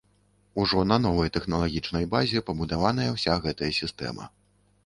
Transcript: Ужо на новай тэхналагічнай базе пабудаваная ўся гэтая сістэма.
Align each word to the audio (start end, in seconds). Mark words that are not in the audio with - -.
Ужо 0.63 0.85
на 0.91 0.97
новай 1.03 1.29
тэхналагічнай 1.35 2.09
базе 2.15 2.43
пабудаваная 2.49 3.09
ўся 3.17 3.37
гэтая 3.45 3.71
сістэма. 3.83 4.31